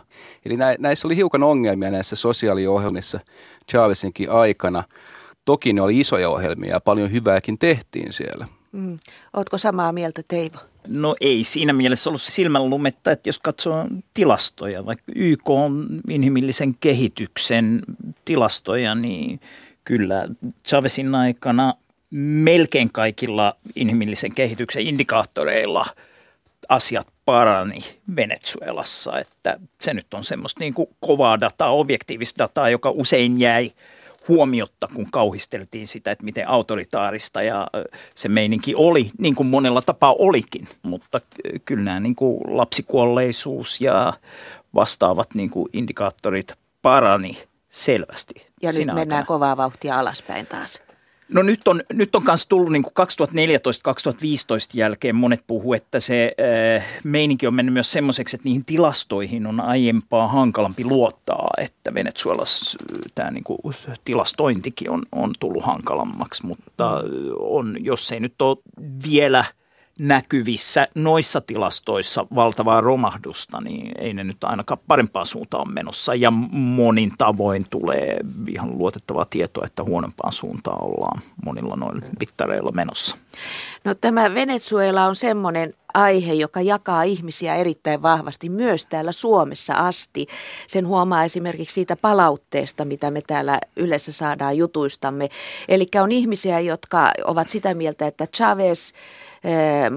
Eli 0.46 0.58
näissä 0.80 1.08
oli 1.08 1.16
hiukan 1.16 1.44
ongelmia 1.44 1.92
näissä 1.92 2.16
sosiaaliohjelmissa 2.16 3.20
Chavezinkin 3.72 4.32
aikana. 4.32 4.84
Toki 5.46 5.74
ne 5.74 5.82
oli 5.82 6.00
isoja 6.00 6.30
ohjelmia 6.30 6.72
ja 6.72 6.80
paljon 6.80 7.12
hyvääkin 7.12 7.58
tehtiin 7.58 8.14
siellä. 8.14 8.48
Mm. 8.72 9.00
Oletko 9.34 9.58
samaa 9.58 9.92
mieltä 9.92 10.22
Teivo? 10.28 10.58
No 10.88 11.16
ei 11.22 11.44
siinä 11.44 11.74
mielessä 11.74 12.10
ollut 12.10 12.22
silmänlumetta, 12.22 13.12
että 13.12 13.30
jos 13.30 13.40
katsoo 13.40 13.86
tilastoja, 14.14 14.86
vaikka 14.86 15.12
YK 15.16 15.50
on 15.50 15.88
inhimillisen 16.10 16.76
kehityksen 16.80 17.82
tilastoja, 18.26 18.96
niin 18.96 19.40
kyllä 19.84 20.28
Chavezin 20.68 21.16
aikana 21.16 21.74
melkein 22.12 22.92
kaikilla 22.92 23.56
inhimillisen 23.76 24.36
kehityksen 24.36 24.88
indikaattoreilla 24.88 25.86
asiat 26.70 27.08
parani 27.26 27.80
Venezuelassa. 28.16 29.20
Että 29.20 29.60
se 29.82 29.94
nyt 29.94 30.14
on 30.14 30.24
semmoista 30.24 30.60
niin 30.60 30.74
kuin 30.74 30.90
kovaa 31.00 31.40
dataa, 31.40 31.72
objektiivista 31.72 32.44
dataa, 32.44 32.70
joka 32.70 32.90
usein 32.90 33.40
jäi 33.40 33.72
huomiotta, 34.28 34.88
kun 34.96 35.08
kauhisteltiin 35.12 35.88
sitä, 35.88 36.12
että 36.12 36.26
miten 36.26 36.48
autoritaarista 36.48 37.42
ja 37.42 37.68
se 38.16 38.28
meininki 38.30 38.76
oli, 38.76 39.12
niin 39.20 39.36
kuin 39.36 39.48
monella 39.48 39.82
tapaa 39.82 40.16
olikin. 40.20 40.68
Mutta 40.84 41.22
kyllä 41.66 41.84
nämä 41.84 42.00
niin 42.00 42.16
kuin 42.16 42.42
lapsikuolleisuus 42.58 43.82
ja 43.82 44.14
vastaavat 44.74 45.34
niin 45.34 45.50
kuin 45.50 45.70
indikaattorit 45.74 46.54
parani 46.82 47.44
selvästi. 47.70 48.34
Ja 48.62 48.72
nyt 48.72 48.80
aikana. 48.80 48.94
mennään 48.94 49.26
kovaa 49.26 49.58
vauhtia 49.58 50.00
alaspäin 50.00 50.48
taas. 50.48 50.85
No 51.30 51.44
nyt 51.44 51.68
on, 51.68 51.82
nyt 51.94 52.16
on 52.16 52.24
myös 52.26 52.48
tullut 52.48 52.72
niin 52.72 52.86
2014-2015 52.86 52.90
jälkeen 54.74 55.16
monet 55.16 55.44
puhuu, 55.48 55.74
että 55.74 56.00
se 56.00 56.36
äh, 56.78 56.86
meininki 57.04 57.48
on 57.48 57.54
mennyt 57.54 57.74
myös 57.74 57.92
semmoiseksi, 57.92 58.36
että 58.36 58.46
niihin 58.46 58.66
tilastoihin 58.66 59.48
on 59.48 59.60
aiempaa 59.60 60.28
hankalampi 60.28 60.86
luottaa, 60.86 61.50
että 61.58 61.94
Venezuelassa 61.94 62.78
tämä 63.16 63.32
niin 63.32 63.44
kuin, 63.44 63.60
tilastointikin 64.04 64.90
on, 64.90 65.04
on 65.12 65.34
tullut 65.40 65.64
hankalammaksi, 65.64 66.46
mutta 66.46 67.04
on, 67.40 67.78
jos 67.80 68.12
ei 68.12 68.20
nyt 68.20 68.42
ole 68.42 68.58
vielä– 69.04 69.46
näkyvissä 70.00 70.88
noissa 70.96 71.42
tilastoissa 71.42 72.28
valtavaa 72.36 72.82
romahdusta, 72.82 73.62
niin 73.62 73.92
ei 73.98 74.14
ne 74.14 74.24
nyt 74.24 74.44
ainakaan 74.44 74.80
parempaan 74.88 75.26
suuntaan 75.26 75.74
menossa. 75.74 76.16
Ja 76.16 76.32
monin 76.52 77.12
tavoin 77.18 77.66
tulee 77.70 78.18
ihan 78.48 78.78
luotettavaa 78.78 79.26
tietoa, 79.26 79.66
että 79.66 79.84
huonompaan 79.84 80.34
suuntaan 80.34 80.84
ollaan 80.84 81.22
monilla 81.46 81.76
noilla 81.76 82.06
mittareilla 82.20 82.72
menossa. 82.72 83.18
No 83.84 83.96
tämä 83.96 84.34
Venezuela 84.34 85.06
on 85.06 85.16
semmoinen 85.16 85.74
aihe, 85.94 86.34
joka 86.34 86.62
jakaa 86.62 87.04
ihmisiä 87.04 87.56
erittäin 87.56 88.02
vahvasti 88.02 88.50
myös 88.50 88.86
täällä 88.86 89.12
Suomessa 89.12 89.74
asti. 89.74 90.28
Sen 90.68 90.88
huomaa 90.88 91.24
esimerkiksi 91.24 91.74
siitä 91.74 91.96
palautteesta, 92.02 92.86
mitä 92.86 93.12
me 93.12 93.22
täällä 93.28 93.60
yleensä 93.76 94.12
saadaan 94.12 94.58
jutuistamme. 94.58 95.30
Eli 95.68 95.88
on 96.02 96.12
ihmisiä, 96.12 96.60
jotka 96.60 97.12
ovat 97.26 97.50
sitä 97.50 97.74
mieltä, 97.74 98.08
että 98.08 98.28
Chavez 98.28 98.92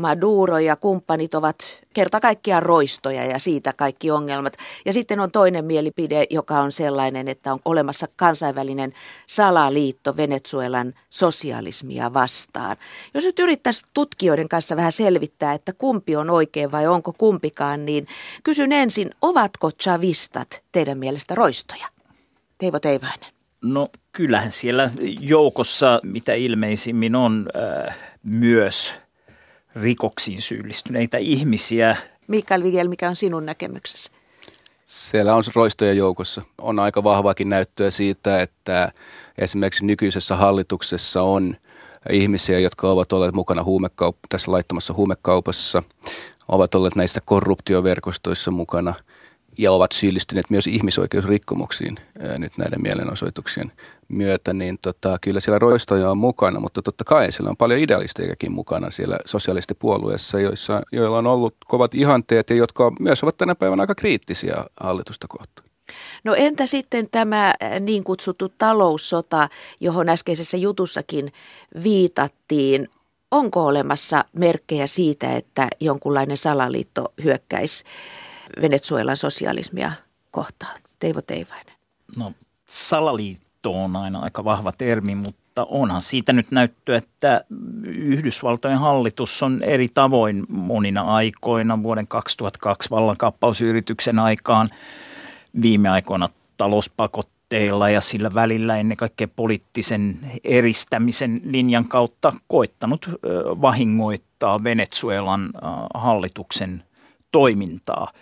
Maduro 0.00 0.59
ja 0.59 0.76
kumppanit 0.76 1.35
ovat 1.35 1.83
kerta 1.95 2.21
kaikkiaan 2.21 2.62
roistoja 2.62 3.25
ja 3.25 3.38
siitä 3.38 3.73
kaikki 3.73 4.11
ongelmat. 4.11 4.57
Ja 4.85 4.93
sitten 4.93 5.21
on 5.21 5.31
toinen 5.31 5.64
mielipide, 5.64 6.26
joka 6.31 6.61
on 6.61 6.73
sellainen, 6.73 7.28
että 7.28 7.52
on 7.52 7.61
olemassa 7.64 8.09
kansainvälinen 8.17 8.93
salaliitto 9.26 10.17
Venezuelan 10.17 10.95
sosialismia 11.11 12.14
vastaan. 12.14 12.76
Jos 13.14 13.25
nyt 13.25 13.38
yrittäisi 13.38 13.85
tutkijoiden 13.95 14.49
kanssa 14.49 14.76
vähän 14.76 14.93
selvittää, 14.93 15.52
että 15.52 15.73
kumpi 15.73 16.17
on 16.17 16.31
oikein 16.31 16.73
vai 16.73 16.87
onko 16.87 17.12
kumpikaan, 17.19 17.87
niin 17.87 18.07
kysyn 18.45 18.73
ensin, 18.73 19.11
ovatko 19.23 19.71
chavistat 19.83 20.62
teidän 20.73 20.99
mielestä 20.99 21.35
roistoja? 21.35 21.87
Teivo 22.59 22.81
Teivainen. 22.81 23.31
No 23.62 23.88
kyllähän 24.12 24.52
siellä 24.52 24.90
joukossa 25.21 26.00
mitä 26.05 26.35
ilmeisimmin 26.35 27.17
on 27.17 27.47
äh, 27.87 27.97
myös– 28.23 28.93
rikoksiin 29.83 30.43
syyllistyneitä 30.43 31.19
ihmisiä. 31.19 31.97
Mikael 32.27 32.63
Vigel, 32.63 32.89
mikä 32.89 33.09
on 33.09 33.17
sinun 33.17 33.47
näkemyksesi? 33.47 34.11
Siellä 34.87 35.35
on 35.35 35.43
roistoja 35.55 35.93
joukossa. 35.93 36.43
On 36.59 36.79
aika 36.79 37.05
vahvaakin 37.05 37.49
näyttöä 37.49 37.91
siitä, 37.91 38.43
että 38.43 38.93
esimerkiksi 39.39 39.85
nykyisessä 39.85 40.37
hallituksessa 40.37 41.23
on 41.23 41.57
ihmisiä, 42.11 42.59
jotka 42.59 42.91
ovat 42.91 43.13
olleet 43.13 43.35
mukana 43.35 43.63
huumekaup- 43.63 44.27
tässä 44.29 44.53
laittomassa 44.53 44.95
huumekaupassa, 44.95 45.83
ovat 46.49 46.75
olleet 46.75 46.97
näissä 46.97 47.21
korruptioverkostoissa 47.25 48.51
mukana– 48.51 48.95
ja 49.59 49.73
ovat 49.73 49.93
syyllistyneet 49.93 50.50
myös 50.50 50.67
ihmisoikeusrikkomuksiin 50.67 51.97
ää, 52.21 52.38
nyt 52.38 52.53
näiden 52.59 52.83
mielenosoituksien 52.83 53.73
myötä, 54.09 54.53
niin 54.53 54.79
tota, 54.83 55.19
kyllä 55.21 55.41
siellä 55.41 55.59
roistoja 55.59 56.11
on 56.11 56.19
mukana, 56.19 56.61
mutta 56.61 56.83
totta 56.83 57.05
kai 57.05 57.33
siellä 57.33 57.50
on 57.50 57.57
paljon 57.57 57.81
idealistejakin 57.81 58.53
mukana 58.53 58.91
siellä 58.91 59.17
sosialistipuolueessa, 59.25 60.41
joissa, 60.41 60.83
joilla 60.93 61.19
on 61.19 61.27
ollut 61.27 61.55
kovat 61.67 61.95
ihanteet 61.95 62.50
ja 62.50 62.57
jotka 62.57 62.93
myös 63.00 63.23
ovat 63.23 63.37
tänä 63.37 63.55
päivänä 63.55 63.83
aika 63.83 63.95
kriittisiä 63.95 64.65
hallitusta 64.81 65.27
kohtaan. 65.29 65.69
No 66.25 66.35
entä 66.35 66.67
sitten 66.67 67.09
tämä 67.11 67.55
niin 67.81 68.05
kutsuttu 68.05 68.49
taloussota, 68.59 69.49
johon 69.81 70.09
äskeisessä 70.09 70.57
jutussakin 70.57 71.33
viitattiin? 71.83 72.88
Onko 73.31 73.67
olemassa 73.67 74.25
merkkejä 74.33 74.87
siitä, 74.87 75.37
että 75.37 75.69
jonkunlainen 75.81 76.37
salaliitto 76.37 77.12
hyökkäisi 77.25 77.85
Venezuelan 78.61 79.16
sosialismia 79.16 79.92
kohtaan? 80.31 80.81
Teivo 80.99 81.23
Teivainen. 81.23 81.75
No 82.16 82.33
salaliitto 82.66 83.85
on 83.85 83.97
aina 83.97 84.18
aika 84.18 84.44
vahva 84.44 84.73
termi, 84.73 85.14
mutta 85.14 85.66
onhan 85.68 86.03
siitä 86.03 86.33
nyt 86.33 86.51
näyttöä, 86.51 86.97
että 86.97 87.44
Yhdysvaltojen 87.85 88.79
hallitus 88.79 89.42
on 89.42 89.62
eri 89.62 89.88
tavoin 89.94 90.44
monina 90.49 91.03
aikoina 91.03 91.83
vuoden 91.83 92.09
2002 92.09 92.90
vallankaappausyrityksen 92.90 94.18
aikaan 94.18 94.68
viime 95.62 95.88
aikoina 95.88 96.29
talouspakotteilla 96.57 97.90
ja 97.90 98.01
sillä 98.01 98.35
välillä 98.35 98.77
ennen 98.77 98.97
kaikkea 98.97 99.29
poliittisen 99.29 100.18
eristämisen 100.44 101.40
linjan 101.44 101.88
kautta 101.88 102.33
koittanut 102.49 103.09
vahingoittaa 103.62 104.64
Venezuelan 104.64 105.51
hallituksen 105.94 106.85
toimintaa– 107.33 108.12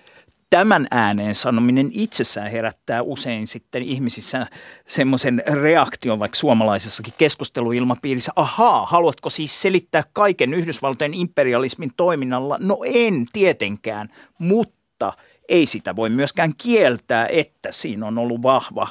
tämän 0.51 0.87
ääneen 0.91 1.35
sanominen 1.35 1.91
itsessään 1.93 2.51
herättää 2.51 3.03
usein 3.03 3.47
sitten 3.47 3.83
ihmisissä 3.83 4.47
semmoisen 4.87 5.43
reaktion, 5.63 6.19
vaikka 6.19 6.39
suomalaisessakin 6.39 7.15
keskusteluilmapiirissä, 7.19 8.33
ahaa, 8.37 8.87
haluatko 8.87 9.31
siis 9.31 9.63
selittää 9.63 10.05
kaiken 10.13 10.55
Yhdysvaltojen 10.55 11.15
imperialismin 11.15 11.91
toiminnalla? 11.97 12.59
No 12.61 12.79
en 12.85 13.27
tietenkään, 13.33 14.09
mutta 14.39 15.13
ei 15.49 15.67
sitä 15.67 15.97
voi 15.97 16.09
myöskään 16.09 16.53
kieltää, 16.59 17.27
että 17.27 17.73
siinä 17.73 18.07
on 18.07 18.19
ollut 18.19 18.43
vahva 18.43 18.89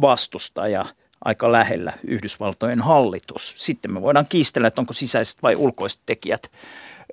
vastustaja 0.00 0.84
aika 1.24 1.52
lähellä 1.52 1.92
Yhdysvaltojen 2.06 2.80
hallitus. 2.80 3.54
Sitten 3.58 3.92
me 3.92 4.02
voidaan 4.02 4.26
kiistellä, 4.28 4.68
että 4.68 4.80
onko 4.80 4.92
sisäiset 4.92 5.42
vai 5.42 5.54
ulkoiset 5.58 6.00
tekijät 6.06 6.50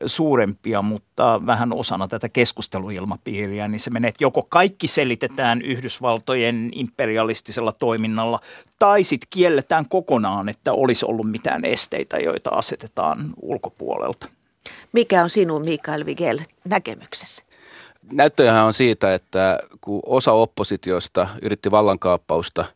suurempia, 0.05 0.81
mutta 0.81 1.41
vähän 1.45 1.73
osana 1.73 2.07
tätä 2.07 2.29
keskusteluilmapiiriä, 2.29 3.67
niin 3.67 3.79
se 3.79 3.89
menee, 3.89 4.09
että 4.09 4.23
joko 4.23 4.47
kaikki 4.49 4.87
selitetään 4.87 5.61
Yhdysvaltojen 5.61 6.69
imperialistisella 6.75 7.71
toiminnalla, 7.71 8.39
tai 8.79 9.03
sitten 9.03 9.27
kielletään 9.29 9.89
kokonaan, 9.89 10.49
että 10.49 10.73
olisi 10.73 11.05
ollut 11.05 11.31
mitään 11.31 11.65
esteitä, 11.65 12.17
joita 12.17 12.49
asetetaan 12.49 13.33
ulkopuolelta. 13.41 14.27
Mikä 14.91 15.23
on 15.23 15.29
sinun, 15.29 15.65
Mikael 15.65 16.05
Vigel, 16.05 16.39
näkemyksessä? 16.65 17.43
Näyttöjähän 18.11 18.65
on 18.65 18.73
siitä, 18.73 19.13
että 19.13 19.59
kun 19.81 19.99
osa 20.05 20.31
oppositiosta 20.31 21.27
yritti 21.41 21.71
vallankaappausta– 21.71 22.65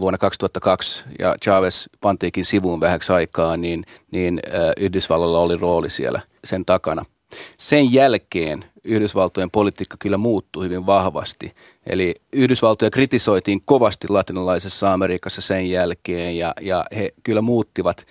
vuonna 0.00 0.18
2002 0.18 1.04
ja 1.18 1.34
Chavez 1.44 1.86
pantiikin 2.00 2.44
sivuun 2.44 2.80
vähäksi 2.80 3.12
aikaa, 3.12 3.56
niin, 3.56 3.84
niin 4.10 4.40
Yhdysvallalla 4.76 5.38
oli 5.38 5.56
rooli 5.56 5.90
siellä 5.90 6.20
sen 6.44 6.64
takana. 6.64 7.04
Sen 7.58 7.92
jälkeen 7.92 8.64
Yhdysvaltojen 8.84 9.50
politiikka 9.50 9.96
kyllä 10.00 10.16
muuttui 10.16 10.64
hyvin 10.64 10.86
vahvasti. 10.86 11.54
Eli 11.86 12.14
Yhdysvaltoja 12.32 12.90
kritisoitiin 12.90 13.62
kovasti 13.64 14.08
latinalaisessa 14.08 14.92
Amerikassa 14.92 15.40
sen 15.40 15.70
jälkeen 15.70 16.36
ja, 16.36 16.54
ja 16.60 16.84
he 16.96 17.10
kyllä 17.22 17.42
muuttivat 17.42 18.06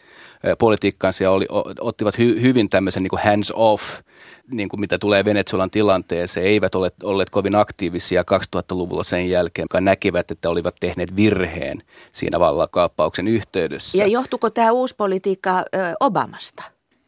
politiikkaansa 0.59 1.23
ja 1.23 1.31
oli, 1.31 1.45
ottivat 1.79 2.17
hy, 2.17 2.41
hyvin 2.41 2.69
tämmöisen 2.69 3.03
niin 3.03 3.23
hands 3.23 3.51
off, 3.55 3.83
niin 4.51 4.69
kuin 4.69 4.79
mitä 4.79 4.99
tulee 4.99 5.25
Venezuelan 5.25 5.69
tilanteeseen, 5.69 6.45
eivät 6.45 6.75
ole 6.75 6.91
olleet 7.03 7.29
kovin 7.29 7.55
aktiivisia 7.55 8.23
2000-luvulla 8.55 9.03
sen 9.03 9.29
jälkeen, 9.29 9.63
joka 9.63 9.81
näkivät, 9.81 10.31
että 10.31 10.49
olivat 10.49 10.75
tehneet 10.79 11.15
virheen 11.15 11.83
siinä 12.11 12.39
vallakaappauksen 12.39 13.27
yhteydessä. 13.27 13.97
Ja 13.97 14.07
johtuiko 14.07 14.49
tämä 14.49 14.71
uusi 14.71 14.95
politiikka 14.95 15.63
Obamasta? 15.99 16.63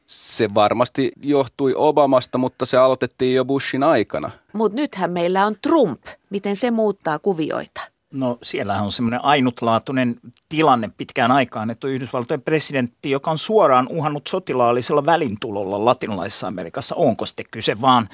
Se 0.07 0.53
varmasti 0.55 1.11
johtui 1.21 1.73
Obamasta, 1.75 2.37
mutta 2.37 2.65
se 2.65 2.77
aloitettiin 2.77 3.35
jo 3.35 3.45
Bushin 3.45 3.83
aikana. 3.83 4.31
Mutta 4.53 4.75
nythän 4.75 5.11
meillä 5.11 5.45
on 5.45 5.55
Trump. 5.61 6.01
Miten 6.29 6.55
se 6.55 6.71
muuttaa 6.71 7.19
kuvioita? 7.19 7.81
No 8.15 8.37
siellä 8.43 8.81
on 8.81 8.91
semmoinen 8.91 9.25
ainutlaatuinen 9.25 10.15
tilanne 10.49 10.89
pitkään 10.97 11.31
aikaan, 11.31 11.69
että 11.69 11.87
on 11.87 11.93
Yhdysvaltojen 11.93 12.41
presidentti, 12.41 13.11
joka 13.11 13.31
on 13.31 13.37
suoraan 13.37 13.87
uhannut 13.89 14.27
sotilaallisella 14.27 15.05
välintulolla 15.05 15.85
latinalaisessa 15.85 16.47
Amerikassa. 16.47 16.95
Onko 16.95 17.25
sitten 17.25 17.45
kyse 17.51 17.81
vaan 17.81 18.09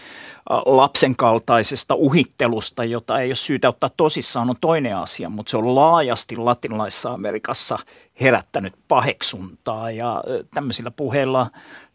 lapsen 0.65 1.15
kaltaisesta 1.15 1.95
uhittelusta, 1.95 2.83
jota 2.83 3.19
ei 3.19 3.29
ole 3.29 3.35
syytä 3.35 3.69
ottaa 3.69 3.89
tosissaan, 3.97 4.49
on 4.49 4.55
toinen 4.61 4.97
asia, 4.97 5.29
mutta 5.29 5.49
se 5.49 5.57
on 5.57 5.75
laajasti 5.75 6.35
latinalaisessa 6.35 7.09
Amerikassa 7.09 7.79
herättänyt 8.21 8.73
paheksuntaa 8.87 9.91
ja 9.91 10.23
tämmöisillä 10.53 10.91
puheilla 10.91 11.47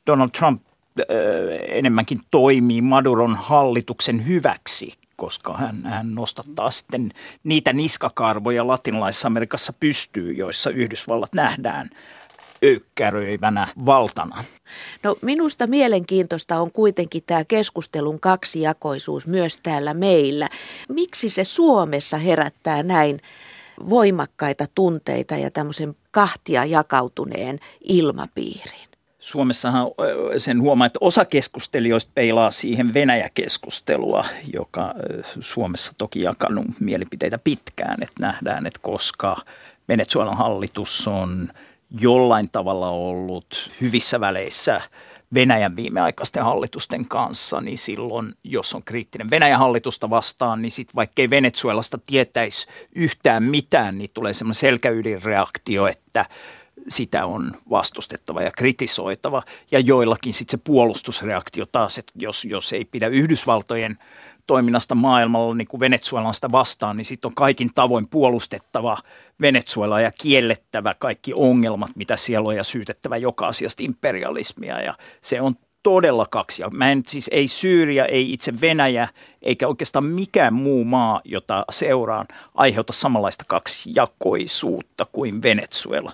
Donald 0.07 0.31
Trump 0.39 0.63
enemmänkin 1.69 2.21
toimii 2.31 2.83
Maduron 2.83 3.37
hallituksen 3.37 4.27
hyväksi 4.27 4.93
koska 5.17 5.57
hän, 5.57 5.87
hän 5.87 6.15
nostattaa 6.15 6.71
sitten 6.71 7.13
niitä 7.45 7.73
niskakarvoja 7.73 8.67
latinalaisessa 8.67 9.29
Amerikassa 9.29 9.73
pystyy, 9.81 10.33
joissa 10.33 10.71
Yhdysvallat 10.71 11.35
nähdään 11.35 11.91
öykkäröivänä 12.65 13.69
valtana. 13.87 14.45
No 15.03 15.17
minusta 15.23 15.67
mielenkiintoista 15.67 16.61
on 16.61 16.73
kuitenkin 16.73 17.23
tämä 17.27 17.45
keskustelun 17.45 18.21
kaksijakoisuus 18.21 19.27
myös 19.27 19.59
täällä 19.59 19.95
meillä. 19.95 20.49
Miksi 20.89 21.29
se 21.29 21.45
Suomessa 21.45 22.17
herättää 22.17 22.83
näin 22.83 23.21
voimakkaita 23.89 24.67
tunteita 24.75 25.37
ja 25.37 25.51
tämmöisen 25.51 25.95
kahtia 26.11 26.65
jakautuneen 26.65 27.61
ilmapiirin. 27.89 28.96
Suomessahan 29.27 29.87
sen 30.39 30.61
huomaa, 30.61 30.87
että 30.87 30.99
osa 31.01 31.25
keskustelijoista 31.25 32.13
peilaa 32.15 32.51
siihen 32.51 32.95
Venäjä-keskustelua, 32.95 34.25
joka 34.53 34.95
Suomessa 35.41 35.93
toki 35.99 36.23
jakanut 36.23 36.67
mielipiteitä 36.81 37.39
pitkään, 37.39 38.03
että 38.03 38.27
nähdään, 38.27 38.67
että 38.67 38.79
koska 38.83 39.37
Venezuelan 39.89 40.37
hallitus 40.37 41.09
on 41.09 41.49
jollain 42.01 42.51
tavalla 42.51 42.89
ollut 42.89 43.71
hyvissä 43.81 44.21
väleissä 44.21 44.81
Venäjän 45.35 45.77
viimeaikaisten 45.77 46.45
hallitusten 46.45 47.09
kanssa, 47.09 47.61
niin 47.61 47.79
silloin, 47.79 48.35
jos 48.45 48.75
on 48.75 48.83
kriittinen 48.83 49.31
Venäjän 49.31 49.59
hallitusta 49.59 50.11
vastaan, 50.11 50.63
niin 50.63 50.73
sitten 50.73 50.95
vaikkei 50.95 51.31
Venezuelasta 51.31 51.99
tietäisi 52.07 52.67
yhtään 52.95 53.43
mitään, 53.43 53.99
niin 53.99 54.11
tulee 54.15 54.33
semmoinen 54.33 54.61
selkäydinreaktio, 54.61 55.87
että 55.87 56.25
sitä 56.89 57.27
on 57.27 57.53
vastustettava 57.71 58.43
ja 58.43 58.51
kritisoitava. 58.51 59.43
Ja 59.71 59.81
joillakin 59.81 60.35
sitten 60.35 60.59
se 60.59 60.65
puolustusreaktio 60.65 61.67
taas, 61.67 61.99
että 61.99 62.13
jos, 62.17 62.45
jos 62.45 62.73
ei 62.73 62.85
pidä 62.85 63.07
Yhdysvaltojen 63.07 63.99
toiminnasta 64.47 64.95
maailmalla 64.95 65.55
niin 65.55 65.69
kuin 65.69 65.81
Venezuelan 65.81 66.35
sitä 66.35 66.53
vastaan, 66.53 66.97
niin 66.97 67.05
sitten 67.05 67.29
on 67.29 67.35
kaikin 67.35 67.71
tavoin 67.75 68.09
puolustettava 68.09 68.99
Venezuela 69.41 70.01
ja 70.01 70.11
kiellettävä 70.21 70.95
kaikki 70.95 71.33
ongelmat, 71.35 71.91
mitä 71.97 72.17
siellä 72.17 72.49
on 72.49 72.57
ja 72.57 72.65
syytettävä 72.65 73.17
joka 73.17 73.47
asiasta 73.47 73.83
imperialismia. 73.83 74.81
Ja 74.81 74.95
se 75.21 75.41
on 75.41 75.55
todella 75.83 76.27
kaksi. 76.31 76.63
Ja 76.63 76.71
mä 76.71 76.93
en 76.93 77.03
siis 77.07 77.31
ei 77.33 77.49
Syyria, 77.49 78.05
ei 78.05 78.33
itse 78.33 78.61
Venäjä, 78.61 79.09
eikä 79.43 79.69
oikeastaan 79.69 80.05
mikään 80.05 80.55
muu 80.55 80.85
maa, 80.85 81.21
jota 81.25 81.65
seuraan, 81.71 82.27
aiheuta 82.55 82.93
samanlaista 82.93 83.45
kaksijakoisuutta 83.49 85.07
kuin 85.13 85.43
Venezuela 85.43 86.13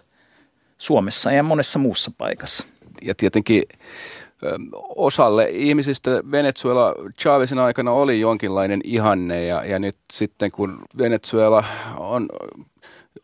Suomessa 0.83 1.33
ja 1.33 1.43
monessa 1.43 1.79
muussa 1.79 2.11
paikassa. 2.19 2.65
Ja 3.03 3.15
tietenkin 3.15 3.63
osalle 4.97 5.49
ihmisistä 5.51 6.11
Venezuela 6.31 6.95
Chavezin 7.21 7.59
aikana 7.59 7.91
oli 7.91 8.21
jonkinlainen 8.21 8.81
ihanne 8.85 9.45
ja, 9.45 9.65
ja 9.65 9.79
nyt 9.79 9.97
sitten 10.13 10.51
kun 10.51 10.79
Venezuela 10.99 11.65
on 11.97 12.29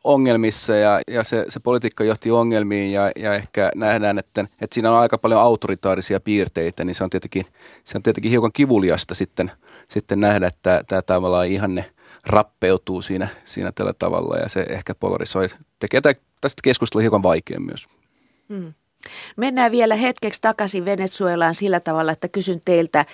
ongelmissa 0.04 0.74
ja, 0.74 1.00
ja 1.08 1.24
se, 1.24 1.44
se 1.48 1.60
politiikka 1.60 2.04
johti 2.04 2.30
ongelmiin 2.30 2.92
ja, 2.92 3.10
ja 3.16 3.34
ehkä 3.34 3.70
nähdään, 3.74 4.18
että, 4.18 4.40
että 4.40 4.74
siinä 4.74 4.90
on 4.90 4.98
aika 4.98 5.18
paljon 5.18 5.40
autoritaarisia 5.40 6.20
piirteitä, 6.20 6.84
niin 6.84 6.94
se 6.94 7.04
on 7.04 7.10
tietenkin, 7.10 7.46
se 7.84 7.98
on 7.98 8.02
tietenkin 8.02 8.30
hiukan 8.30 8.52
kivuliasta 8.52 9.14
sitten, 9.14 9.50
sitten 9.88 10.20
nähdä, 10.20 10.46
että 10.46 10.84
tämä 10.88 11.02
tavallaan 11.02 11.46
ihanne 11.46 11.84
rappeutuu 12.26 13.02
siinä, 13.02 13.28
siinä 13.44 13.72
tällä 13.72 13.92
tavalla 13.98 14.36
ja 14.36 14.48
se 14.48 14.66
ehkä 14.68 14.94
polarisoi, 14.94 15.48
tekee 15.78 16.00
tästä 16.40 16.60
keskustelua 16.64 17.02
hiukan 17.02 17.22
vaikea 17.22 17.60
myös. 17.60 17.86
Hmm. 18.48 18.72
Mennään 19.36 19.72
vielä 19.72 19.94
hetkeksi 19.94 20.40
takaisin 20.40 20.84
Venezuelaan 20.84 21.54
sillä 21.54 21.80
tavalla, 21.80 22.12
että 22.12 22.28
kysyn 22.28 22.60
teiltä, 22.64 23.04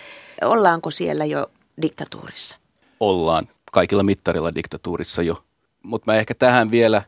ollaanko 0.42 0.90
siellä 0.90 1.24
jo 1.24 1.50
diktatuurissa? 1.82 2.56
Ollaan 3.00 3.48
kaikilla 3.72 4.02
mittarilla 4.02 4.54
diktatuurissa 4.54 5.22
jo. 5.22 5.44
Mutta 5.82 6.12
mä 6.12 6.18
ehkä 6.18 6.34
tähän 6.34 6.70
vielä, 6.70 7.02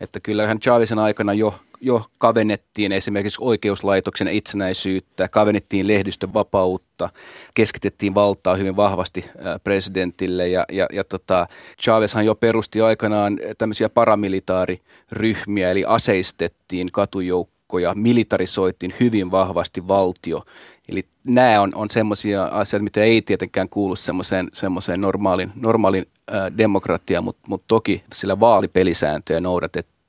että 0.00 0.20
kyllähän 0.20 0.60
Chavezin 0.60 0.98
aikana 0.98 1.32
jo, 1.32 1.54
jo 1.84 2.04
kavennettiin 2.18 2.92
esimerkiksi 2.92 3.38
oikeuslaitoksen 3.40 4.28
itsenäisyyttä, 4.28 5.28
kavennettiin 5.28 5.88
lehdistön 5.88 6.34
vapautta, 6.34 7.08
keskitettiin 7.54 8.14
valtaa 8.14 8.54
hyvin 8.54 8.76
vahvasti 8.76 9.24
presidentille 9.64 10.48
ja, 10.48 10.64
ja, 10.72 10.86
ja 10.92 11.04
tota, 11.04 11.46
Chavezhan 11.82 12.26
jo 12.26 12.34
perusti 12.34 12.80
aikanaan 12.80 13.38
tämmöisiä 13.58 13.88
paramilitaariryhmiä, 13.88 15.68
eli 15.68 15.84
aseistettiin 15.86 16.92
katujoukkoja 16.92 17.52
joukkoja, 17.72 17.94
militarisoitiin 17.94 18.94
hyvin 19.00 19.30
vahvasti 19.30 19.88
valtio. 19.88 20.42
Eli 20.88 21.04
nämä 21.26 21.60
on, 21.60 21.70
on 21.74 21.90
semmoisia 21.90 22.44
asioita, 22.44 22.84
mitä 22.84 23.02
ei 23.02 23.22
tietenkään 23.22 23.68
kuulu 23.68 23.96
semmoiseen, 23.96 24.48
semmoiseen 24.52 25.00
normaalin, 25.00 25.52
normaalin 25.54 26.06
äh, 26.34 26.58
demokratiaan, 26.58 27.24
mutta 27.24 27.42
mut 27.48 27.62
toki 27.68 28.04
sillä 28.14 28.40
vaalipelisääntöjä 28.40 29.40
noudatettiin. 29.40 30.01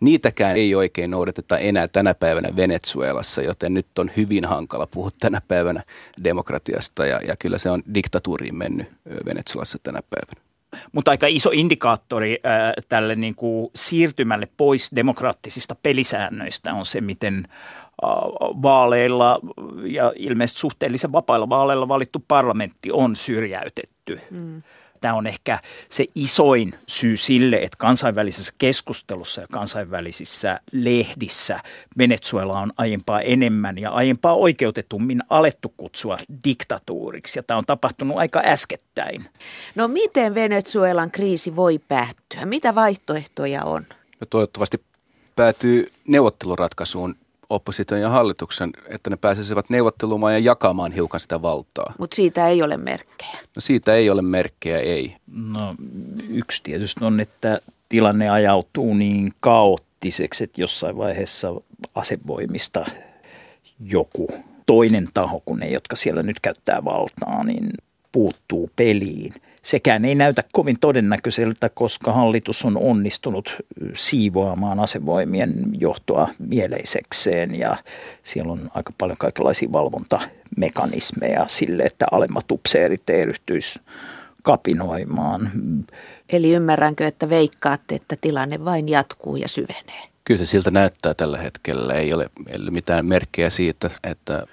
Niitäkään 0.00 0.56
ei 0.56 0.74
oikein 0.74 1.10
noudateta 1.10 1.58
enää 1.58 1.88
tänä 1.88 2.14
päivänä 2.14 2.56
Venezuelassa, 2.56 3.42
joten 3.42 3.74
nyt 3.74 3.98
on 3.98 4.10
hyvin 4.16 4.44
hankala 4.44 4.86
puhua 4.86 5.10
tänä 5.20 5.40
päivänä 5.48 5.82
demokratiasta 6.24 7.06
ja, 7.06 7.20
ja 7.26 7.36
kyllä 7.38 7.58
se 7.58 7.70
on 7.70 7.82
diktatuuriin 7.94 8.54
mennyt 8.54 8.86
Venezuelassa 9.26 9.78
tänä 9.82 10.00
päivänä 10.10 10.46
mutta 10.92 11.10
aika 11.10 11.26
iso 11.26 11.50
indikaattori 11.52 12.38
äh, 12.46 12.72
tälle 12.88 13.14
niin 13.14 13.34
kuin 13.34 13.70
siirtymälle 13.74 14.48
pois 14.56 14.90
demokraattisista 14.94 15.76
pelisäännöistä 15.82 16.74
on 16.74 16.86
se, 16.86 17.00
miten 17.00 17.36
äh, 17.36 17.48
vaaleilla 18.62 19.40
ja 19.84 20.12
ilmeisesti 20.16 20.60
suhteellisen 20.60 21.12
vapailla 21.12 21.48
vaaleilla 21.48 21.88
valittu 21.88 22.24
parlamentti 22.28 22.92
on 22.92 23.16
syrjäytetty. 23.16 24.20
Mm. 24.30 24.62
Tämä 25.06 25.16
on 25.16 25.26
ehkä 25.26 25.58
se 25.88 26.04
isoin 26.14 26.74
syy 26.86 27.16
sille, 27.16 27.56
että 27.56 27.76
kansainvälisessä 27.78 28.52
keskustelussa 28.58 29.40
ja 29.40 29.46
kansainvälisissä 29.52 30.60
lehdissä 30.72 31.60
Venezuela 31.98 32.60
on 32.60 32.72
aiempaa 32.76 33.20
enemmän 33.20 33.78
ja 33.78 33.90
aiempaa 33.90 34.34
oikeutetummin 34.34 35.22
alettu 35.30 35.74
kutsua 35.76 36.18
diktatuuriksi. 36.44 37.38
Ja 37.38 37.42
tämä 37.42 37.58
on 37.58 37.66
tapahtunut 37.66 38.16
aika 38.16 38.42
äskettäin. 38.44 39.24
No 39.74 39.88
miten 39.88 40.34
Venezuelan 40.34 41.10
kriisi 41.10 41.56
voi 41.56 41.78
päättyä? 41.78 42.46
Mitä 42.46 42.74
vaihtoehtoja 42.74 43.64
on? 43.64 43.86
No 44.20 44.26
toivottavasti 44.30 44.80
päätyy 45.36 45.90
neuvotteluratkaisuun 46.08 47.16
opposition 47.50 48.00
ja 48.00 48.08
hallituksen, 48.08 48.70
että 48.88 49.10
ne 49.10 49.16
pääsisivät 49.16 49.70
neuvottelumaan 49.70 50.32
ja 50.32 50.38
jakamaan 50.38 50.92
hiukan 50.92 51.20
sitä 51.20 51.42
valtaa. 51.42 51.94
Mutta 51.98 52.14
siitä 52.14 52.48
ei 52.48 52.62
ole 52.62 52.76
merkkejä. 52.76 53.38
No 53.56 53.60
siitä 53.60 53.94
ei 53.94 54.10
ole 54.10 54.22
merkkejä, 54.22 54.78
ei. 54.78 55.16
No 55.26 55.74
yksi 56.30 56.62
tietysti 56.62 57.04
on, 57.04 57.20
että 57.20 57.60
tilanne 57.88 58.30
ajautuu 58.30 58.94
niin 58.94 59.32
kaoottiseksi, 59.40 60.44
että 60.44 60.60
jossain 60.60 60.96
vaiheessa 60.96 61.54
asevoimista 61.94 62.86
joku 63.80 64.28
toinen 64.66 65.08
taho, 65.14 65.42
kun 65.44 65.58
ne, 65.58 65.68
jotka 65.68 65.96
siellä 65.96 66.22
nyt 66.22 66.40
käyttää 66.40 66.84
valtaa, 66.84 67.44
niin 67.44 67.70
puuttuu 68.12 68.70
peliin– 68.76 69.34
sekään 69.66 70.04
ei 70.04 70.14
näytä 70.14 70.42
kovin 70.52 70.76
todennäköiseltä, 70.80 71.68
koska 71.68 72.12
hallitus 72.12 72.64
on 72.64 72.78
onnistunut 72.78 73.56
siivoamaan 73.96 74.80
asevoimien 74.80 75.54
johtoa 75.78 76.28
mieleisekseen 76.38 77.54
ja 77.54 77.76
siellä 78.22 78.52
on 78.52 78.70
aika 78.74 78.92
paljon 78.98 79.18
kaikenlaisia 79.18 79.72
valvontamekanismeja 79.72 81.44
sille, 81.48 81.82
että 81.82 82.06
alemmat 82.10 82.50
upseerit 82.52 83.10
ei 83.10 83.24
ryhtyisi 83.24 83.80
kapinoimaan. 84.42 85.50
Eli 86.32 86.52
ymmärränkö, 86.52 87.06
että 87.06 87.28
veikkaatte, 87.28 87.94
että 87.94 88.16
tilanne 88.20 88.64
vain 88.64 88.88
jatkuu 88.88 89.36
ja 89.36 89.48
syvenee? 89.48 90.02
Kyllä 90.24 90.38
se 90.38 90.46
siltä 90.46 90.70
näyttää 90.70 91.14
tällä 91.14 91.38
hetkellä. 91.38 91.94
Ei 91.94 92.14
ole, 92.14 92.30
ei 92.46 92.62
ole 92.62 92.70
mitään 92.70 93.06
merkkejä 93.06 93.50
siitä, 93.50 93.90
että 94.04 94.46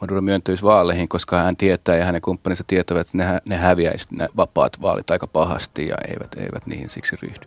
Maduro 0.00 0.20
myöntyisi 0.20 0.62
vaaleihin, 0.62 1.08
koska 1.08 1.42
hän 1.42 1.56
tietää 1.56 1.96
ja 1.96 2.04
hänen 2.04 2.20
kumppaninsa 2.20 2.64
tietävät, 2.66 3.00
että 3.00 3.18
ne, 3.18 3.40
ne 3.44 3.56
häviäisi 3.56 4.08
ne 4.10 4.28
vapaat 4.36 4.82
vaalit 4.82 5.10
aika 5.10 5.26
pahasti 5.26 5.88
ja 5.88 5.94
eivät, 6.08 6.34
eivät 6.34 6.66
niihin 6.66 6.90
siksi 6.90 7.16
ryhdy. 7.22 7.46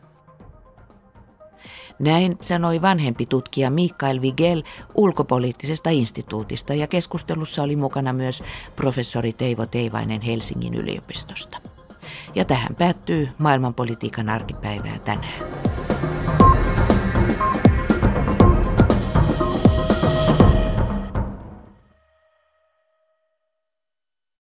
Näin 2.00 2.38
sanoi 2.42 2.82
vanhempi 2.82 3.26
tutkija 3.26 3.72
Mikael 3.72 4.22
Vigel 4.22 4.64
ulkopoliittisesta 4.96 5.90
instituutista 5.90 6.74
ja 6.74 6.88
keskustelussa 6.88 7.64
oli 7.64 7.76
mukana 7.76 8.14
myös 8.14 8.44
professori 8.76 9.34
Teivo 9.34 9.66
Teivainen 9.66 10.22
Helsingin 10.22 10.74
yliopistosta. 10.74 11.58
Ja 12.36 12.46
tähän 12.46 12.76
päättyy 12.76 13.30
maailmanpolitiikan 13.38 14.30
arkipäivää 14.30 15.00
tänään. 15.00 15.77